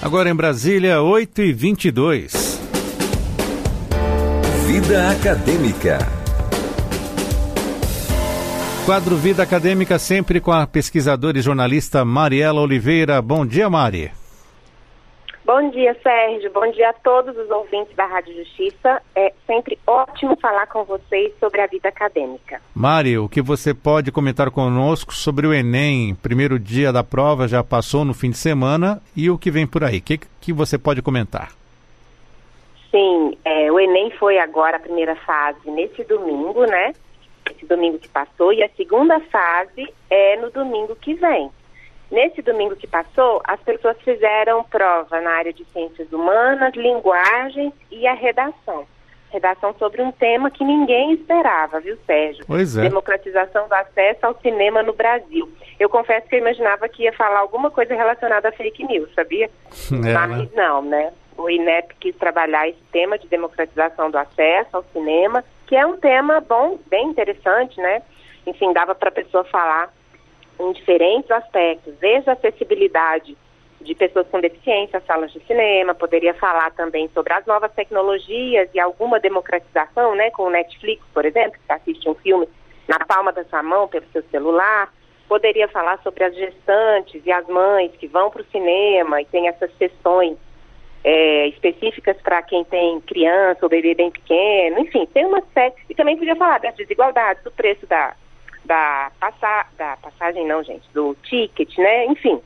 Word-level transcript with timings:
Agora 0.00 0.30
em 0.30 0.34
Brasília, 0.34 1.02
8 1.02 1.42
e 1.42 1.52
22 1.52 2.60
Vida 4.66 5.10
Acadêmica. 5.10 5.98
Quadro 8.86 9.16
Vida 9.16 9.42
Acadêmica 9.42 9.98
sempre 9.98 10.40
com 10.40 10.52
a 10.52 10.66
pesquisadora 10.66 11.38
e 11.38 11.42
jornalista 11.42 12.04
Mariela 12.04 12.60
Oliveira. 12.60 13.20
Bom 13.20 13.44
dia, 13.44 13.68
Mari. 13.68 14.10
Bom 15.48 15.70
dia, 15.70 15.96
Sérgio. 16.02 16.52
Bom 16.52 16.70
dia 16.72 16.90
a 16.90 16.92
todos 16.92 17.34
os 17.34 17.48
ouvintes 17.48 17.96
da 17.96 18.04
Rádio 18.04 18.34
Justiça. 18.34 19.00
É 19.16 19.32
sempre 19.46 19.78
ótimo 19.86 20.36
falar 20.36 20.66
com 20.66 20.84
vocês 20.84 21.32
sobre 21.40 21.62
a 21.62 21.66
vida 21.66 21.88
acadêmica. 21.88 22.60
Mari, 22.74 23.16
o 23.16 23.30
que 23.30 23.40
você 23.40 23.72
pode 23.72 24.12
comentar 24.12 24.50
conosco 24.50 25.14
sobre 25.14 25.46
o 25.46 25.54
Enem? 25.54 26.14
Primeiro 26.16 26.58
dia 26.58 26.92
da 26.92 27.02
prova 27.02 27.48
já 27.48 27.64
passou 27.64 28.04
no 28.04 28.12
fim 28.12 28.28
de 28.28 28.36
semana 28.36 29.00
e 29.16 29.30
o 29.30 29.38
que 29.38 29.50
vem 29.50 29.66
por 29.66 29.82
aí? 29.82 30.00
O 30.00 30.02
que, 30.02 30.20
que 30.38 30.52
você 30.52 30.76
pode 30.76 31.00
comentar? 31.00 31.48
Sim, 32.90 33.34
é, 33.42 33.72
o 33.72 33.80
Enem 33.80 34.10
foi 34.18 34.38
agora 34.38 34.76
a 34.76 34.80
primeira 34.80 35.16
fase 35.16 35.70
nesse 35.70 36.04
domingo, 36.04 36.66
né? 36.66 36.92
Esse 37.50 37.64
domingo 37.64 37.98
que 37.98 38.08
passou, 38.10 38.52
e 38.52 38.62
a 38.62 38.68
segunda 38.76 39.18
fase 39.20 39.90
é 40.10 40.36
no 40.36 40.50
domingo 40.50 40.94
que 40.94 41.14
vem. 41.14 41.50
Nesse 42.10 42.40
domingo 42.40 42.74
que 42.74 42.86
passou, 42.86 43.42
as 43.44 43.60
pessoas 43.60 43.96
fizeram 44.02 44.64
prova 44.64 45.20
na 45.20 45.30
área 45.30 45.52
de 45.52 45.64
ciências 45.66 46.10
humanas, 46.10 46.74
linguagens 46.74 47.72
e 47.90 48.06
a 48.06 48.14
redação. 48.14 48.86
Redação 49.30 49.74
sobre 49.78 50.00
um 50.00 50.10
tema 50.10 50.50
que 50.50 50.64
ninguém 50.64 51.12
esperava, 51.12 51.80
viu, 51.80 51.98
Sérgio? 52.06 52.44
Pois 52.46 52.78
é. 52.78 52.82
Democratização 52.82 53.68
do 53.68 53.74
acesso 53.74 54.24
ao 54.24 54.34
cinema 54.40 54.82
no 54.82 54.94
Brasil. 54.94 55.46
Eu 55.78 55.90
confesso 55.90 56.26
que 56.26 56.36
eu 56.36 56.40
imaginava 56.40 56.88
que 56.88 57.02
ia 57.02 57.12
falar 57.12 57.40
alguma 57.40 57.70
coisa 57.70 57.94
relacionada 57.94 58.48
a 58.48 58.52
fake 58.52 58.84
news, 58.84 59.12
sabia? 59.14 59.50
É, 59.92 60.12
Mas 60.12 60.30
né? 60.30 60.48
não, 60.54 60.82
né? 60.82 61.12
O 61.36 61.48
INEP 61.48 61.94
quis 62.00 62.16
trabalhar 62.16 62.68
esse 62.68 62.82
tema 62.90 63.18
de 63.18 63.28
democratização 63.28 64.10
do 64.10 64.18
acesso 64.18 64.76
ao 64.76 64.84
cinema, 64.92 65.44
que 65.66 65.76
é 65.76 65.86
um 65.86 65.96
tema 65.96 66.40
bom, 66.40 66.78
bem 66.88 67.08
interessante, 67.08 67.78
né? 67.80 68.02
Enfim, 68.46 68.72
dava 68.72 68.94
para 68.94 69.10
a 69.10 69.12
pessoa 69.12 69.44
falar 69.44 69.92
em 70.58 70.72
diferentes 70.72 71.30
aspectos, 71.30 71.94
desde 72.00 72.30
a 72.30 72.32
acessibilidade 72.32 73.36
de 73.80 73.94
pessoas 73.94 74.26
com 74.28 74.40
deficiência 74.40 75.00
salas 75.06 75.32
de 75.32 75.40
cinema, 75.46 75.94
poderia 75.94 76.34
falar 76.34 76.72
também 76.72 77.08
sobre 77.14 77.32
as 77.32 77.46
novas 77.46 77.72
tecnologias 77.72 78.68
e 78.74 78.80
alguma 78.80 79.20
democratização, 79.20 80.14
né, 80.14 80.30
com 80.30 80.44
o 80.44 80.50
Netflix, 80.50 81.02
por 81.14 81.24
exemplo, 81.24 81.58
que 81.64 81.72
assiste 81.72 82.08
um 82.08 82.14
filme 82.14 82.48
na 82.88 82.98
palma 82.98 83.32
da 83.32 83.44
sua 83.44 83.62
mão 83.62 83.86
pelo 83.86 84.06
seu 84.12 84.22
celular, 84.30 84.92
poderia 85.28 85.68
falar 85.68 86.00
sobre 86.02 86.24
as 86.24 86.34
gestantes 86.34 87.22
e 87.24 87.30
as 87.30 87.46
mães 87.46 87.92
que 87.98 88.06
vão 88.08 88.30
para 88.30 88.42
o 88.42 88.46
cinema 88.46 89.20
e 89.20 89.26
tem 89.26 89.46
essas 89.46 89.70
sessões 89.76 90.36
é, 91.04 91.46
específicas 91.48 92.16
para 92.22 92.42
quem 92.42 92.64
tem 92.64 93.00
criança 93.02 93.60
ou 93.62 93.68
bebê 93.68 93.94
bem 93.94 94.10
pequeno, 94.10 94.80
enfim, 94.80 95.06
tem 95.06 95.24
uma 95.26 95.42
série. 95.54 95.74
E 95.88 95.94
também 95.94 96.16
podia 96.16 96.34
falar 96.34 96.58
das 96.58 96.74
desigualdades, 96.74 97.44
do 97.44 97.50
preço 97.50 97.86
da, 97.86 98.14
da, 98.68 99.10
passa, 99.18 99.66
da 99.78 99.96
passagem, 99.96 100.46
não, 100.46 100.62
gente, 100.62 100.86
do 100.92 101.16
ticket, 101.22 101.76
né? 101.78 102.04
Enfim, 102.04 102.40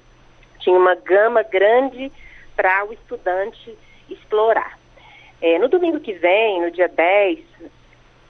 tinha 0.61 0.79
uma 0.79 0.95
gama 0.95 1.43
grande 1.43 2.11
para 2.55 2.85
o 2.85 2.93
estudante 2.93 3.77
explorar. 4.09 4.79
É, 5.41 5.59
no 5.59 5.69
domingo 5.69 5.99
que 5.99 6.13
vem, 6.13 6.63
no 6.63 6.71
dia 6.71 6.89
10, 6.89 7.41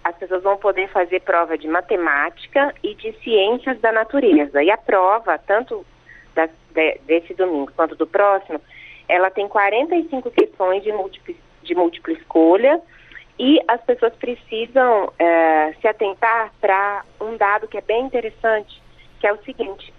as 0.03 0.17
pessoas 0.17 0.43
vão 0.43 0.57
poder 0.57 0.89
fazer 0.89 1.21
prova 1.21 1.59
de 1.59 1.69
matemática 1.69 2.75
e 2.83 2.95
de 2.95 3.13
ciências 3.23 3.79
da 3.81 3.93
natureza. 3.93 4.63
E 4.63 4.71
a 4.71 4.79
prova, 4.79 5.37
tanto 5.37 5.85
da, 6.35 6.49
de, 6.71 6.99
desse 7.05 7.35
domingo 7.35 7.71
quanto 7.77 7.95
do 7.95 8.07
próximo, 8.07 8.59
ela 9.07 9.31
tem 9.31 9.47
45 9.47 10.31
questões 10.31 10.83
de 10.83 10.91
múltipla, 10.93 11.35
de 11.63 11.75
múltipla 11.75 12.15
escolha 12.15 12.81
e 13.39 13.61
as 13.67 13.81
pessoas 13.83 14.15
precisam 14.15 15.13
é, 15.19 15.73
se 15.81 15.89
atentar 15.89 16.53
para 16.61 17.05
um 17.21 17.37
dado 17.37 17.67
que 17.67 17.79
é 17.79 17.81
bem 17.81 18.05
interessante, 18.05 18.81
que 19.21 19.27
é 19.27 19.33
o 19.33 19.43
seguinte: 19.43 19.93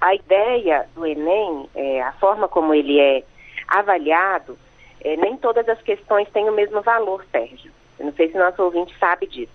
a 0.00 0.14
ideia 0.14 0.88
do 0.94 1.06
Enem, 1.06 1.68
é, 1.74 2.02
a 2.02 2.12
forma 2.12 2.48
como 2.48 2.74
ele 2.74 2.98
é 2.98 3.22
avaliado, 3.66 4.58
é, 5.02 5.16
nem 5.16 5.36
todas 5.36 5.68
as 5.68 5.80
questões 5.82 6.28
têm 6.30 6.48
o 6.48 6.52
mesmo 6.52 6.80
valor, 6.82 7.24
Sérgio. 7.30 7.70
Eu 7.98 8.06
não 8.06 8.12
sei 8.12 8.30
se 8.30 8.38
nosso 8.38 8.62
ouvinte 8.62 8.96
sabe 8.98 9.26
disso, 9.26 9.52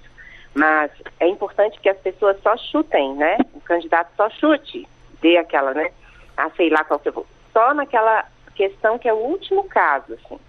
mas 0.53 0.91
é 1.19 1.27
importante 1.27 1.79
que 1.79 1.89
as 1.89 1.97
pessoas 1.97 2.39
só 2.41 2.55
chutem, 2.57 3.15
né? 3.15 3.37
O 3.53 3.61
candidato 3.61 4.11
só 4.15 4.29
chute, 4.29 4.87
dê 5.21 5.37
aquela, 5.37 5.73
né? 5.73 5.89
Ah, 6.37 6.49
sei 6.55 6.69
lá 6.69 6.83
qual 6.83 6.99
que 6.99 7.09
eu 7.09 7.13
vou. 7.13 7.25
Só 7.51 7.73
naquela 7.73 8.25
questão 8.55 8.99
que 8.99 9.07
é 9.07 9.13
o 9.13 9.17
último 9.17 9.63
caso, 9.65 10.13
assim. 10.13 10.39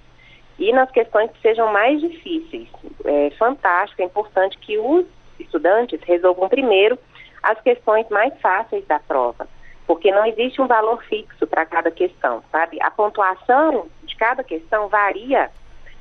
E 0.59 0.73
nas 0.73 0.91
questões 0.91 1.31
que 1.33 1.41
sejam 1.41 1.73
mais 1.73 2.01
difíceis. 2.01 2.69
É 3.05 3.31
fantástico, 3.39 4.03
é 4.03 4.05
importante 4.05 4.59
que 4.59 4.79
os 4.79 5.05
estudantes 5.39 6.01
resolvam 6.03 6.49
primeiro 6.49 6.99
as 7.43 7.61
questões 7.61 8.09
mais 8.09 8.33
fáceis 8.41 8.87
da 8.87 8.99
prova, 8.99 9.47
porque 9.87 10.11
não 10.11 10.25
existe 10.25 10.63
um 10.63 10.67
valor 10.67 11.03
fixo 11.05 11.47
para 11.47 11.67
cada 11.67 11.91
questão, 11.91 12.43
sabe? 12.51 12.81
A 12.81 12.91
pontuação 12.91 13.87
de 14.05 14.17
cada 14.17 14.43
questão 14.43 14.89
varia 14.89 15.51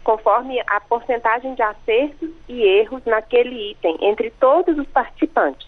conforme 0.04 0.62
a 0.68 0.80
porcentagem 0.82 1.56
de 1.56 1.62
acertos 1.62 2.30
e 2.48 2.62
erros 2.62 3.04
naquele 3.06 3.72
item 3.72 3.98
entre 4.02 4.30
todos 4.32 4.78
os 4.78 4.88
participantes 4.88 5.68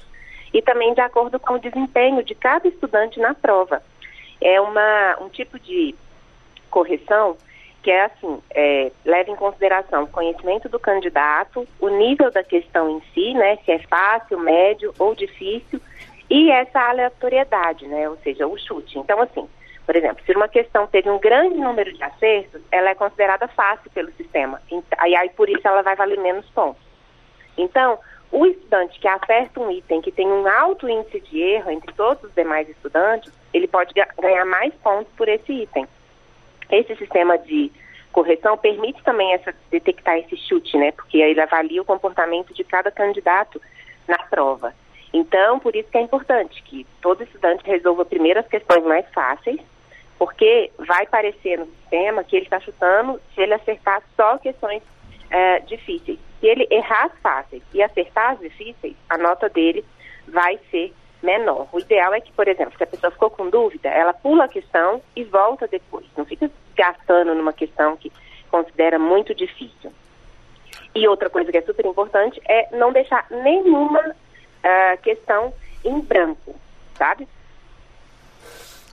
e 0.54 0.62
também 0.62 0.94
de 0.94 1.02
acordo 1.02 1.40
com 1.40 1.56
o 1.56 1.60
desempenho 1.60 2.24
de 2.24 2.34
cada 2.34 2.68
estudante 2.68 3.20
na 3.20 3.34
prova. 3.34 3.82
É 4.42 4.60
uma, 4.62 5.18
um 5.22 5.30
tipo 5.30 5.60
de 5.60 5.94
correção 6.70 7.38
que 7.86 7.92
é 7.92 8.06
assim, 8.06 8.42
é, 8.50 8.92
leva 9.06 9.30
em 9.30 9.36
consideração 9.36 10.06
o 10.06 10.08
conhecimento 10.08 10.68
do 10.68 10.80
candidato, 10.80 11.68
o 11.80 11.88
nível 11.88 12.32
da 12.32 12.44
questão 12.44 12.90
em 12.90 13.00
si, 13.14 13.36
né, 13.36 13.58
se 13.58 13.74
é 13.74 13.78
fácil, 13.78 14.40
médio 14.40 14.92
ou 14.98 15.14
difícil, 15.14 15.80
e 16.28 16.50
essa 16.50 16.80
aleatoriedade, 16.80 17.86
né, 17.86 18.10
ou 18.10 18.18
seja, 18.24 18.48
o 18.48 18.58
chute. 18.58 18.98
Então, 18.98 19.22
assim, 19.22 19.48
por 19.86 19.96
exemplo, 19.96 20.18
se 20.26 20.32
uma 20.32 20.48
questão 20.48 20.88
teve 20.88 21.12
um 21.12 21.20
grande 21.20 21.60
número 21.60 21.94
de 21.94 22.02
acertos, 22.02 22.60
ela 22.72 22.90
é 22.90 22.96
considerada 22.96 23.48
fácil 23.50 23.92
pelo 23.92 24.12
sistema, 24.14 24.60
e 24.72 25.16
aí 25.16 25.30
por 25.30 25.48
isso 25.48 25.68
ela 25.68 25.84
vai 25.84 25.96
valer 25.96 26.18
menos 26.18 26.50
pontos. 26.50 26.82
Então, 27.56 28.00
o 28.32 28.48
estudante 28.48 29.00
que 29.00 29.08
acerta 29.08 29.60
um 29.60 29.70
item 29.70 30.02
que 30.02 30.12
tem 30.12 30.28
um 30.28 30.48
alto 30.48 30.90
índice 30.90 31.20
de 31.20 31.40
erro 31.40 31.70
entre 31.70 31.94
todos 31.94 32.24
os 32.24 32.34
demais 32.34 32.68
estudantes, 32.68 33.32
ele 33.54 33.68
pode 33.68 33.94
ganhar 34.20 34.44
mais 34.44 34.74
pontos 34.74 35.14
por 35.16 35.30
esse 35.30 35.54
item. 35.54 35.88
Esse 36.70 36.96
sistema 36.96 37.38
de 37.38 37.72
correção 38.12 38.58
permite 38.58 39.04
também 39.04 39.34
essa, 39.34 39.54
detectar 39.70 40.18
esse 40.18 40.38
chute, 40.38 40.78
né? 40.78 40.92
Porque 40.92 41.18
ele 41.18 41.42
avalia 41.42 41.82
o 41.82 41.86
comportamento 41.86 42.54
de 42.54 42.64
cada 42.64 42.90
candidato 42.90 43.62
na 44.08 44.18
prova. 44.18 44.74
Então, 45.14 45.60
por 45.60 45.76
isso 45.76 45.90
que 45.90 45.98
é 45.98 46.02
importante 46.02 46.62
que 46.64 46.86
todo 47.02 47.24
estudante 47.24 47.66
resolva 47.66 48.06
primeiro 48.06 48.40
as 48.40 48.48
questões 48.48 48.84
mais 48.84 49.06
fáceis, 49.14 49.60
porque 50.18 50.72
vai 50.78 51.06
parecer 51.08 51.60
no 51.60 51.66
sistema 51.66 52.24
que 52.24 52.36
ele 52.36 52.46
está 52.46 52.60
chutando 52.60 53.20
se 53.34 53.42
ele 53.42 53.54
acertar 53.54 54.02
só 54.16 54.38
questões 54.38 54.82
é, 55.30 55.60
difíceis. 55.60 56.20
Se 56.40 56.48
ele 56.48 56.68
errar 56.70 57.06
as 57.06 57.20
fáceis 57.20 57.64
e 57.74 57.82
acertar 57.82 58.32
as 58.32 58.40
difíceis, 58.40 58.96
a 59.10 59.18
nota 59.18 59.50
dele 59.50 59.84
vai 60.28 60.60
ser 60.72 60.94
menor. 61.26 61.68
O 61.72 61.80
ideal 61.80 62.14
é 62.14 62.22
que, 62.22 62.32
por 62.32 62.48
exemplo, 62.48 62.78
se 62.78 62.84
a 62.84 62.88
pessoa 62.88 63.12
ficou 63.12 63.30
com 63.30 63.50
dúvida, 63.50 63.90
ela 63.90 64.14
pula 64.14 64.46
a 64.46 64.48
questão 64.48 65.02
e 65.16 65.24
volta 65.24 65.68
depois. 65.68 66.06
Não 66.16 66.26
fica 66.26 66.50
gastando 66.76 67.34
numa 67.34 67.52
questão 67.52 67.98
que 67.98 68.12
considera 68.50 69.00
muito 69.00 69.34
difícil. 69.34 69.92
E 70.94 71.08
outra 71.08 71.30
coisa 71.30 71.52
que 71.52 71.58
é 71.58 71.62
super 71.62 71.86
importante 71.86 72.42
é 72.48 72.70
não 72.78 72.94
deixar 72.94 73.26
nenhuma 73.30 74.00
uh, 74.00 75.02
questão 75.02 75.54
em 75.84 76.00
branco, 76.00 76.56
sabe? 76.98 77.28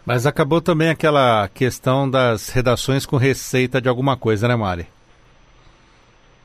Mas 0.04 0.26
acabou 0.26 0.60
também 0.60 0.90
aquela 0.90 1.48
questão 1.48 2.10
das 2.10 2.48
redações 2.48 3.06
com 3.06 3.16
receita 3.16 3.80
de 3.80 3.88
alguma 3.88 4.16
coisa, 4.16 4.48
né, 4.48 4.56
Mari? 4.56 4.88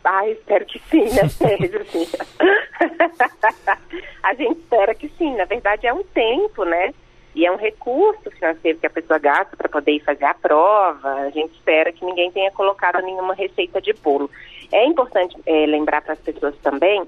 Ah, 0.04 0.30
espero 0.30 0.66
que 0.66 0.80
sim, 0.90 1.06
né? 1.06 1.24
A 4.28 4.34
gente 4.34 4.60
espera 4.60 4.94
que 4.94 5.08
sim. 5.18 5.38
Na 5.38 5.46
verdade, 5.46 5.88
é 5.88 5.94
um 5.94 6.04
tempo, 6.04 6.66
né? 6.66 6.94
E 7.34 7.46
é 7.46 7.52
um 7.52 7.56
recurso 7.56 8.30
financeiro 8.30 8.78
que 8.78 8.86
a 8.86 8.90
pessoa 8.90 9.18
gasta 9.18 9.56
para 9.56 9.70
poder 9.70 10.04
fazer 10.04 10.26
a 10.26 10.34
prova. 10.34 11.10
A 11.14 11.30
gente 11.30 11.54
espera 11.54 11.94
que 11.94 12.04
ninguém 12.04 12.30
tenha 12.32 12.52
colocado 12.52 13.02
nenhuma 13.02 13.34
receita 13.34 13.80
de 13.82 13.94
bolo. 13.94 14.30
É 14.70 14.86
importante 14.86 15.38
é, 15.46 15.66
lembrar 15.66 16.02
para 16.02 16.12
as 16.12 16.20
pessoas 16.20 16.58
também 16.58 17.04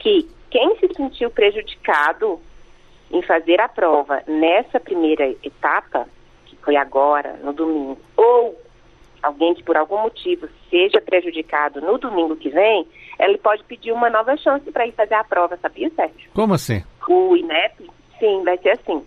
que 0.00 0.28
quem 0.50 0.76
se 0.78 0.92
sentiu 0.96 1.30
prejudicado 1.30 2.40
em 3.12 3.22
fazer 3.22 3.60
a 3.60 3.68
prova 3.68 4.24
nessa 4.26 4.80
primeira 4.80 5.28
etapa, 5.44 6.08
que 6.46 6.56
foi 6.56 6.74
agora, 6.74 7.34
no 7.44 7.52
domingo, 7.52 7.96
ou 8.16 8.60
alguém 9.22 9.54
que 9.54 9.62
por 9.62 9.76
algum 9.76 9.98
motivo 10.02 10.48
seja 10.70 11.00
prejudicado 11.00 11.80
no 11.80 11.98
domingo 11.98 12.36
que 12.36 12.50
vem, 12.50 12.86
ele 13.18 13.38
pode 13.38 13.64
pedir 13.64 13.92
uma 13.92 14.10
nova 14.10 14.36
chance 14.36 14.70
para 14.70 14.86
ir 14.86 14.92
fazer 14.92 15.14
a 15.14 15.24
prova, 15.24 15.56
sabia, 15.56 15.90
Sérgio? 15.90 16.30
Como 16.34 16.54
assim? 16.54 16.82
O 17.08 17.36
INEP, 17.36 17.90
sim, 18.18 18.42
vai 18.44 18.58
ser 18.58 18.70
assim. 18.70 19.02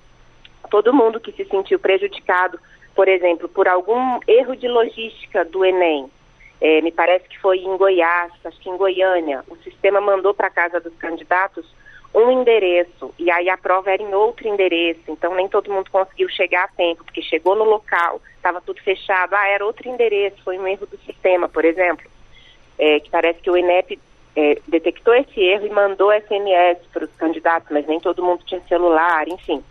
Todo 0.69 0.93
mundo 0.93 1.19
que 1.19 1.31
se 1.31 1.45
sentiu 1.45 1.79
prejudicado 1.79 2.59
por 2.99 3.07
exemplo, 3.07 3.47
por 3.47 3.65
algum 3.65 4.19
erro 4.27 4.57
de 4.57 4.67
logística 4.67 5.45
do 5.45 5.63
Enem, 5.63 6.11
é, 6.59 6.81
me 6.81 6.91
parece 6.91 7.29
que 7.29 7.39
foi 7.39 7.59
em 7.59 7.77
Goiás, 7.77 8.29
acho 8.43 8.59
que 8.59 8.69
em 8.69 8.75
Goiânia, 8.75 9.41
o 9.47 9.55
sistema 9.63 10.01
mandou 10.01 10.33
para 10.33 10.47
a 10.47 10.51
casa 10.51 10.81
dos 10.81 10.93
candidatos 10.95 11.65
um 12.13 12.31
endereço 12.31 13.13
e 13.17 13.29
aí 13.29 13.49
a 13.49 13.57
prova 13.57 13.91
era 13.91 14.01
em 14.01 14.13
outro 14.13 14.47
endereço, 14.47 15.01
então 15.07 15.35
nem 15.35 15.47
todo 15.47 15.71
mundo 15.71 15.89
conseguiu 15.91 16.27
chegar 16.29 16.65
a 16.65 16.67
tempo, 16.69 17.03
porque 17.03 17.21
chegou 17.21 17.55
no 17.55 17.63
local, 17.63 18.21
estava 18.35 18.59
tudo 18.61 18.81
fechado, 18.81 19.35
ah, 19.35 19.47
era 19.47 19.65
outro 19.65 19.87
endereço, 19.87 20.43
foi 20.43 20.57
um 20.57 20.67
erro 20.67 20.87
do 20.87 20.97
sistema, 20.99 21.47
por 21.47 21.63
exemplo, 21.63 22.09
é, 22.77 22.99
que 22.99 23.09
parece 23.09 23.39
que 23.39 23.51
o 23.51 23.57
INEP 23.57 23.99
é, 24.35 24.57
detectou 24.67 25.13
esse 25.13 25.39
erro 25.39 25.67
e 25.67 25.69
mandou 25.69 26.11
SMS 26.11 26.79
para 26.91 27.05
os 27.05 27.11
candidatos, 27.15 27.69
mas 27.71 27.85
nem 27.85 27.99
todo 27.99 28.23
mundo 28.23 28.43
tinha 28.45 28.61
celular, 28.61 29.27
enfim. 29.27 29.63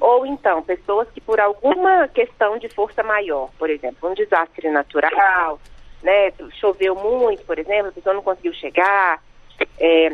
Ou 0.00 0.26
então, 0.26 0.62
pessoas 0.62 1.08
que 1.10 1.20
por 1.20 1.40
alguma 1.40 2.08
questão 2.08 2.58
de 2.58 2.68
força 2.68 3.02
maior, 3.02 3.50
por 3.58 3.70
exemplo, 3.70 4.08
um 4.08 4.14
desastre 4.14 4.68
natural, 4.70 5.60
né, 6.02 6.32
choveu 6.58 6.94
muito, 6.94 7.44
por 7.44 7.58
exemplo, 7.58 7.88
a 7.88 7.92
pessoa 7.92 8.14
não 8.14 8.22
conseguiu 8.22 8.52
chegar, 8.54 9.22
é, 9.78 10.12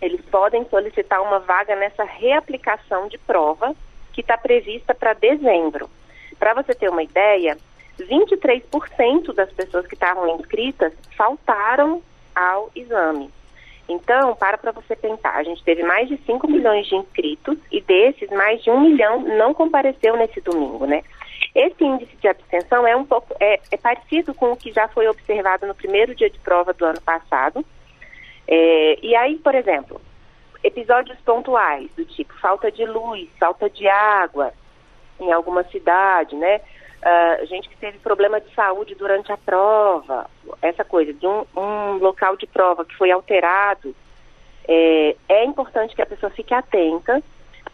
eles 0.00 0.20
podem 0.26 0.64
solicitar 0.68 1.22
uma 1.22 1.38
vaga 1.38 1.74
nessa 1.76 2.04
reaplicação 2.04 3.08
de 3.08 3.18
prova 3.18 3.74
que 4.12 4.20
está 4.20 4.36
prevista 4.36 4.94
para 4.94 5.12
dezembro. 5.12 5.90
Para 6.38 6.54
você 6.54 6.74
ter 6.74 6.88
uma 6.88 7.02
ideia, 7.02 7.56
23% 7.98 9.32
das 9.34 9.50
pessoas 9.52 9.86
que 9.86 9.94
estavam 9.94 10.36
inscritas 10.38 10.92
faltaram 11.16 12.02
ao 12.34 12.70
exame. 12.74 13.30
Então, 13.88 14.34
para 14.34 14.58
para 14.58 14.72
você 14.72 14.96
pensar, 14.96 15.36
a 15.36 15.44
gente 15.44 15.62
teve 15.62 15.82
mais 15.82 16.08
de 16.08 16.16
5 16.26 16.48
milhões 16.48 16.86
de 16.86 16.96
inscritos 16.96 17.56
e 17.70 17.80
desses, 17.80 18.28
mais 18.30 18.62
de 18.62 18.70
um 18.70 18.80
milhão 18.80 19.20
não 19.20 19.54
compareceu 19.54 20.16
nesse 20.16 20.40
domingo, 20.40 20.86
né? 20.86 21.02
Esse 21.54 21.84
índice 21.84 22.14
de 22.16 22.28
abstenção 22.28 22.86
é 22.86 22.96
um 22.96 23.04
pouco 23.04 23.34
é, 23.38 23.60
é 23.70 23.76
parecido 23.76 24.34
com 24.34 24.52
o 24.52 24.56
que 24.56 24.72
já 24.72 24.88
foi 24.88 25.06
observado 25.08 25.66
no 25.66 25.74
primeiro 25.74 26.14
dia 26.14 26.28
de 26.28 26.38
prova 26.40 26.72
do 26.72 26.84
ano 26.84 27.00
passado. 27.00 27.64
É, 28.48 28.98
e 29.02 29.14
aí, 29.16 29.36
por 29.38 29.54
exemplo, 29.54 30.00
episódios 30.62 31.18
pontuais 31.20 31.88
do 31.96 32.04
tipo 32.04 32.34
falta 32.40 32.70
de 32.70 32.84
luz, 32.84 33.28
falta 33.38 33.68
de 33.68 33.88
água 33.88 34.52
em 35.20 35.32
alguma 35.32 35.64
cidade, 35.64 36.36
né? 36.36 36.60
Uh, 36.96 37.46
gente 37.46 37.68
que 37.68 37.76
teve 37.76 37.98
problema 37.98 38.40
de 38.40 38.52
saúde 38.54 38.94
durante 38.94 39.30
a 39.30 39.36
prova, 39.36 40.28
essa 40.60 40.84
coisa 40.84 41.12
de 41.12 41.26
um, 41.26 41.44
um 41.56 41.98
local 41.98 42.36
de 42.36 42.46
prova 42.46 42.84
que 42.84 42.96
foi 42.96 43.10
alterado, 43.10 43.94
é, 44.66 45.16
é, 45.28 45.44
importante 45.44 45.94
que 45.94 46.02
a 46.02 46.06
pessoa 46.06 46.30
fique 46.30 46.52
atenta, 46.52 47.22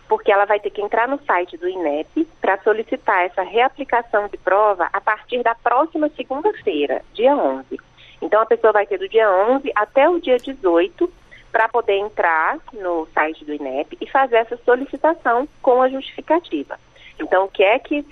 porque 0.06 0.30
ela 0.30 0.44
vai 0.44 0.60
ter 0.60 0.70
que 0.70 0.82
entrar 0.82 1.08
no 1.08 1.18
site 1.24 1.56
do 1.56 1.68
INEP 1.68 2.28
para 2.40 2.60
solicitar 2.62 3.24
essa 3.24 3.42
reaplicação 3.42 4.28
de 4.28 4.36
prova 4.36 4.90
a 4.92 5.00
partir 5.00 5.42
da 5.42 5.54
próxima 5.54 6.10
segunda-feira, 6.10 7.02
dia 7.14 7.34
11. 7.34 7.80
Então 8.22 8.40
a 8.40 8.46
pessoa 8.46 8.72
vai 8.72 8.86
ter 8.86 8.98
do 8.98 9.08
dia 9.08 9.28
11 9.30 9.70
até 9.74 10.08
o 10.08 10.20
dia 10.20 10.38
18 10.38 11.12
para 11.50 11.68
poder 11.68 11.98
entrar 11.98 12.58
no 12.72 13.06
site 13.12 13.44
do 13.44 13.52
INEP 13.52 13.98
e 14.00 14.08
fazer 14.08 14.36
essa 14.36 14.56
solicitação 14.64 15.46
com 15.60 15.82
a 15.82 15.88
justificativa. 15.90 16.78
Então, 17.20 17.44
o 17.44 17.48
que 17.48 17.62
é 17.62 17.78
que 17.78 18.06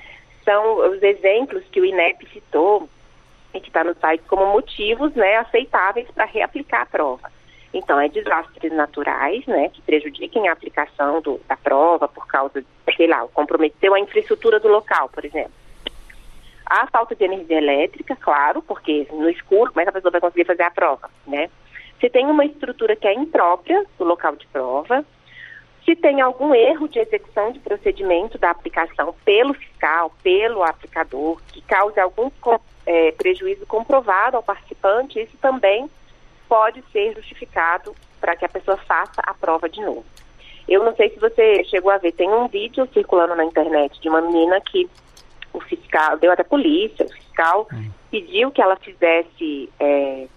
são 0.44 0.90
os 0.90 1.02
exemplos 1.02 1.64
que 1.72 1.80
o 1.80 1.84
INEP 1.84 2.28
citou 2.32 2.86
e 3.54 3.60
que 3.60 3.68
está 3.68 3.82
no 3.82 3.94
site 3.94 4.22
como 4.28 4.44
motivos 4.46 5.14
né, 5.14 5.36
aceitáveis 5.36 6.08
para 6.10 6.26
reaplicar 6.26 6.82
a 6.82 6.86
prova. 6.86 7.30
Então, 7.72 7.98
é 7.98 8.08
desastres 8.08 8.72
naturais, 8.72 9.46
né, 9.46 9.70
que 9.70 9.80
prejudiquem 9.80 10.48
a 10.48 10.52
aplicação 10.52 11.20
do, 11.22 11.40
da 11.48 11.56
prova 11.56 12.08
por 12.08 12.26
causa, 12.26 12.62
sei 12.96 13.06
lá, 13.06 13.26
comprometeu 13.28 13.94
a 13.94 14.00
infraestrutura 14.00 14.60
do 14.60 14.68
local, 14.68 15.08
por 15.08 15.24
exemplo. 15.24 15.52
A 16.70 16.86
falta 16.86 17.16
de 17.16 17.24
energia 17.24 17.58
elétrica, 17.58 18.14
claro, 18.14 18.62
porque 18.62 19.08
no 19.10 19.28
escuro, 19.28 19.72
como 19.72 19.80
é 19.80 19.82
que 19.82 19.88
a 19.88 19.92
pessoa 19.92 20.12
vai 20.12 20.20
conseguir 20.20 20.44
fazer 20.44 20.62
a 20.62 20.70
prova, 20.70 21.10
né? 21.26 21.50
Se 22.00 22.08
tem 22.08 22.26
uma 22.26 22.44
estrutura 22.44 22.94
que 22.94 23.08
é 23.08 23.12
imprópria 23.12 23.84
do 23.98 24.04
local 24.04 24.36
de 24.36 24.46
prova, 24.46 25.04
se 25.84 25.96
tem 25.96 26.20
algum 26.20 26.54
erro 26.54 26.86
de 26.86 27.00
execução 27.00 27.50
de 27.50 27.58
procedimento 27.58 28.38
da 28.38 28.50
aplicação 28.50 29.12
pelo 29.24 29.52
fiscal, 29.52 30.12
pelo 30.22 30.62
aplicador, 30.62 31.40
que 31.48 31.60
cause 31.62 31.98
algum 31.98 32.30
é, 32.86 33.10
prejuízo 33.10 33.66
comprovado 33.66 34.36
ao 34.36 34.42
participante, 34.42 35.20
isso 35.20 35.36
também 35.38 35.90
pode 36.48 36.84
ser 36.92 37.16
justificado 37.16 37.96
para 38.20 38.36
que 38.36 38.44
a 38.44 38.48
pessoa 38.48 38.76
faça 38.76 39.20
a 39.26 39.34
prova 39.34 39.68
de 39.68 39.80
novo. 39.80 40.04
Eu 40.68 40.84
não 40.84 40.94
sei 40.94 41.10
se 41.10 41.18
você 41.18 41.64
chegou 41.64 41.90
a 41.90 41.98
ver, 41.98 42.12
tem 42.12 42.30
um 42.30 42.46
vídeo 42.46 42.88
circulando 42.94 43.34
na 43.34 43.44
internet 43.44 44.00
de 44.00 44.08
uma 44.08 44.20
menina 44.20 44.60
que 44.60 44.88
fiscal, 45.90 46.16
deu 46.18 46.32
até 46.32 46.44
polícia, 46.44 47.04
o 47.04 47.10
fiscal 47.10 47.68
hum. 47.72 47.90
pediu 48.10 48.50
que 48.50 48.62
ela 48.62 48.76
fizesse 48.76 49.68
é, 49.80 50.28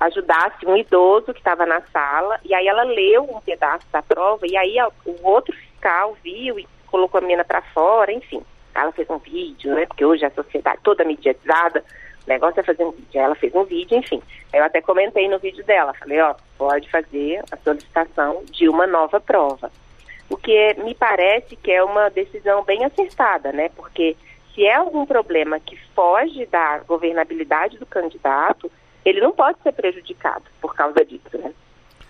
ajudasse 0.00 0.66
um 0.66 0.76
idoso 0.76 1.32
que 1.32 1.38
estava 1.38 1.64
na 1.64 1.80
sala, 1.92 2.38
e 2.44 2.52
aí 2.52 2.66
ela 2.66 2.82
leu 2.82 3.22
um 3.24 3.40
pedaço 3.40 3.86
da 3.92 4.02
prova, 4.02 4.46
e 4.46 4.56
aí 4.56 4.76
o 5.04 5.26
outro 5.26 5.54
fiscal 5.54 6.16
viu 6.22 6.58
e 6.58 6.68
colocou 6.86 7.18
a 7.18 7.20
menina 7.20 7.44
para 7.44 7.62
fora, 7.62 8.12
enfim. 8.12 8.42
Ela 8.74 8.92
fez 8.92 9.08
um 9.08 9.18
vídeo, 9.18 9.74
né? 9.74 9.86
Porque 9.86 10.04
hoje 10.04 10.24
a 10.24 10.30
sociedade 10.30 10.80
toda 10.82 11.04
mediatizada, 11.04 11.82
o 12.26 12.28
negócio 12.28 12.60
é 12.60 12.62
fazer 12.62 12.84
um 12.84 12.90
vídeo. 12.90 13.20
Ela 13.20 13.34
fez 13.34 13.54
um 13.54 13.64
vídeo, 13.64 13.96
enfim. 13.96 14.22
Eu 14.52 14.64
até 14.64 14.82
comentei 14.82 15.28
no 15.28 15.38
vídeo 15.38 15.64
dela, 15.64 15.94
falei, 15.94 16.20
ó, 16.20 16.34
pode 16.58 16.90
fazer 16.90 17.42
a 17.50 17.56
solicitação 17.56 18.44
de 18.50 18.68
uma 18.68 18.86
nova 18.86 19.18
prova. 19.18 19.70
O 20.28 20.36
que 20.36 20.74
me 20.74 20.94
parece 20.94 21.56
que 21.56 21.72
é 21.72 21.82
uma 21.82 22.10
decisão 22.10 22.64
bem 22.64 22.84
acertada, 22.84 23.52
né? 23.52 23.70
Porque 23.70 24.16
se 24.56 24.64
é 24.64 24.74
algum 24.74 25.04
problema 25.04 25.60
que 25.60 25.76
foge 25.94 26.46
da 26.46 26.78
governabilidade 26.78 27.78
do 27.78 27.84
candidato, 27.84 28.72
ele 29.04 29.20
não 29.20 29.30
pode 29.30 29.60
ser 29.62 29.72
prejudicado 29.72 30.44
por 30.62 30.74
causa 30.74 31.04
disso, 31.04 31.36
né? 31.38 31.52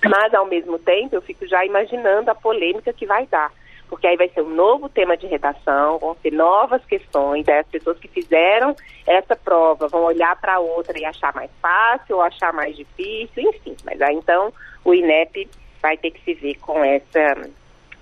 Mas, 0.05 0.33
ao 0.33 0.47
mesmo 0.47 0.79
tempo, 0.79 1.17
eu 1.17 1.21
fico 1.21 1.45
já 1.47 1.65
imaginando 1.65 2.31
a 2.31 2.35
polêmica 2.37 2.93
que 2.93 3.05
vai 3.05 3.27
dar. 3.27 3.51
Porque 3.89 4.07
aí 4.07 4.17
vai 4.17 4.29
ser 4.29 4.43
um 4.43 4.49
novo 4.49 4.89
tema 4.89 5.17
de 5.17 5.27
redação, 5.27 5.99
vão 5.99 6.17
ser 6.23 6.33
novas 6.33 6.85
questões, 6.85 7.49
aí 7.49 7.59
as 7.59 7.67
pessoas 7.67 7.99
que 7.99 8.09
fizeram 8.09 8.77
essa 9.07 9.35
prova 9.35 9.89
vão 9.89 10.05
olhar 10.05 10.41
para 10.41 10.61
outra 10.61 10.99
e 10.99 11.05
achar 11.05 11.35
mais 11.35 11.51
fácil 11.61 12.17
ou 12.17 12.23
achar 12.23 12.53
mais 12.53 12.77
difícil, 12.77 13.43
enfim. 13.43 13.77
Mas 13.85 14.01
aí 14.01 14.15
então 14.15 14.53
o 14.85 14.95
INEP 14.95 15.49
vai 15.83 15.97
ter 15.97 16.13
que 16.13 16.21
se 16.23 16.35
ver 16.35 16.55
com 16.57 16.83
essa, 16.85 17.49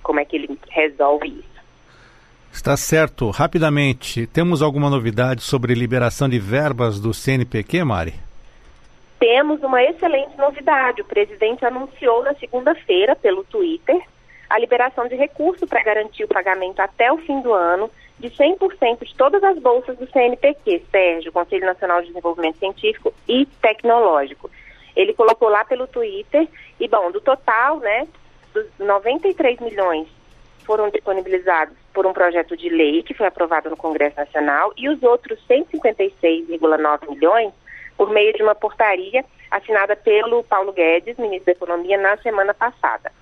como 0.02 0.20
é 0.20 0.25
que 0.25 0.37
ele 0.37 0.58
resolve 0.70 1.29
isso. 1.29 1.53
Está 2.54 2.76
certo. 2.76 3.28
Rapidamente, 3.28 4.26
temos 4.28 4.62
alguma 4.62 4.88
novidade 4.88 5.42
sobre 5.42 5.74
liberação 5.74 6.28
de 6.28 6.38
verbas 6.38 6.98
do 6.98 7.12
CNPq, 7.12 7.84
Mari? 7.84 8.14
temos 9.24 9.62
uma 9.62 9.82
excelente 9.82 10.36
novidade. 10.36 11.00
O 11.00 11.05
presidente 11.06 11.64
anunciou 11.64 12.22
na 12.22 12.34
segunda-feira, 12.34 13.17
pelo 13.17 13.43
Twitter, 13.43 13.98
a 14.50 14.58
liberação 14.58 15.08
de 15.08 15.14
recurso 15.14 15.67
para 15.67 15.82
garantir 15.82 16.24
o 16.24 16.29
pagamento 16.29 16.81
até 16.81 17.10
o 17.10 17.17
fim 17.17 17.40
do 17.40 17.55
ano 17.55 17.90
de 18.19 18.29
100% 18.29 19.02
de 19.02 19.14
todas 19.14 19.43
as 19.43 19.58
bolsas 19.58 19.96
do 19.96 20.06
CNPq, 20.10 20.84
Sérgio, 20.90 21.32
Conselho 21.32 21.64
Nacional 21.64 22.02
de 22.02 22.08
Desenvolvimento 22.08 22.58
Científico 22.58 23.14
e 23.26 23.46
Tecnológico. 23.62 24.50
Ele 24.94 25.14
colocou 25.14 25.48
lá 25.48 25.64
pelo 25.64 25.86
Twitter 25.86 26.46
e, 26.79 26.86
bom, 26.86 27.10
do 27.10 27.20
total, 27.20 27.79
né, 27.79 28.06
dos 28.52 28.67
93 28.79 29.58
milhões 29.60 30.06
foram 30.67 30.90
disponibilizados 30.90 31.83
por 31.94 32.06
um 32.06 32.13
projeto 32.13 32.56
de 32.56 32.69
lei 32.69 33.03
que 33.03 33.15
foi 33.15 33.29
aprovado 33.29 33.70
no 33.70 33.77
Congresso 33.77 34.17
Nacional 34.17 34.72
e 34.77 34.89
os 34.89 35.03
outros 35.03 35.39
156,9 35.48 37.08
milhões 37.08 37.53
por 37.96 38.10
meio 38.10 38.32
de 38.34 38.43
uma 38.43 38.55
portaria 38.55 39.24
assinada 39.51 39.94
pelo 39.94 40.43
Paulo 40.43 40.72
Guedes, 40.72 41.17
ministro 41.17 41.46
da 41.46 41.53
Economia, 41.53 41.96
na 41.96 42.17
semana 42.17 42.53
passada. 42.53 43.13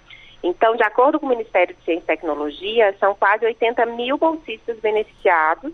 Então, 0.43 0.75
de 0.75 0.83
acordo 0.83 1.21
com 1.21 1.26
o 1.26 1.29
Ministério 1.29 1.75
de 1.75 1.85
Ciência 1.85 2.02
e 2.02 2.07
Tecnologia, 2.07 2.95
são 2.99 3.14
quase 3.14 3.45
80 3.45 3.85
mil 3.87 4.17
bolsistas 4.17 4.79
beneficiados 4.81 5.73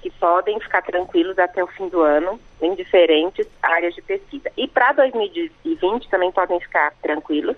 que 0.00 0.10
podem 0.10 0.58
ficar 0.58 0.82
tranquilos 0.82 1.38
até 1.38 1.62
o 1.62 1.68
fim 1.68 1.88
do 1.88 2.00
ano 2.00 2.40
em 2.60 2.74
diferentes 2.74 3.46
áreas 3.62 3.94
de 3.94 4.02
pesquisa. 4.02 4.50
E 4.56 4.66
para 4.66 4.92
2020 4.92 6.08
também 6.08 6.32
podem 6.32 6.58
ficar 6.58 6.92
tranquilos, 7.02 7.56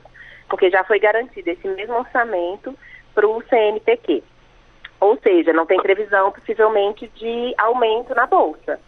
porque 0.49 0.69
já 0.69 0.85
foi 0.85 0.99
garantido 0.99 1.49
esse 1.49 1.67
mesmo 1.69 1.95
orçamento 1.95 2.77
para 3.15 3.27
o 3.27 3.43
CNPq. 3.49 4.23
Ou 5.05 5.19
seja, 5.23 5.53
não 5.53 5.67
tem 5.67 5.79
previsão 5.83 6.33
possivelmente 6.33 7.07
de 7.15 7.55
aumento 7.59 8.15
na 8.15 8.27
bolsa. 8.27 8.81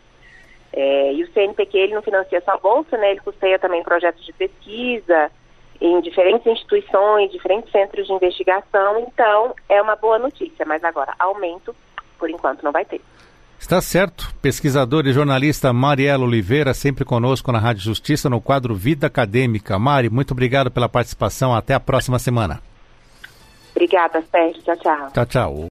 É, 0.72 1.12
e 1.12 1.22
o 1.22 1.30
CNPq 1.30 1.76
ele 1.76 1.94
não 1.94 2.00
financia 2.00 2.40
só 2.40 2.52
a 2.52 2.56
bolsa, 2.56 2.96
né? 2.96 3.10
Ele 3.10 3.20
custeia 3.20 3.58
também 3.58 3.82
projetos 3.82 4.24
de 4.24 4.32
pesquisa 4.32 5.30
em 5.78 6.00
diferentes 6.00 6.46
instituições, 6.46 7.30
diferentes 7.30 7.70
centros 7.70 8.06
de 8.06 8.14
investigação. 8.14 8.98
Então, 9.00 9.54
é 9.68 9.80
uma 9.82 9.94
boa 9.94 10.18
notícia. 10.18 10.64
Mas 10.64 10.82
agora, 10.82 11.12
aumento, 11.18 11.76
por 12.18 12.30
enquanto, 12.30 12.62
não 12.62 12.72
vai 12.72 12.86
ter. 12.86 13.02
Está 13.60 13.82
certo. 13.82 14.34
Pesquisador 14.40 15.06
e 15.06 15.12
jornalista 15.12 15.70
Mariela 15.70 16.24
Oliveira, 16.24 16.72
sempre 16.72 17.04
conosco 17.04 17.52
na 17.52 17.58
Rádio 17.58 17.82
Justiça, 17.82 18.30
no 18.30 18.40
quadro 18.40 18.74
Vida 18.74 19.06
Acadêmica. 19.06 19.78
Mari, 19.78 20.08
muito 20.08 20.30
obrigado 20.30 20.70
pela 20.70 20.88
participação. 20.88 21.54
Até 21.54 21.74
a 21.74 21.80
próxima 21.80 22.18
semana. 22.18 22.62
Obrigada, 23.76 24.24
Sérgio. 24.30 24.62
Tchau, 24.62 24.76
tchau. 24.76 25.10
Tchau, 25.12 25.26
tchau. 25.26 25.64